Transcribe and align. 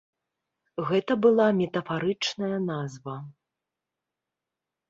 Гэта 0.91 1.17
была 1.25 1.47
метафарычная 1.59 2.57
назва. 2.71 3.15